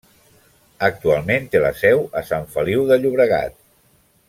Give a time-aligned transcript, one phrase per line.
[0.87, 3.63] Actualment té la seu a Sant Feliu de Llobregat.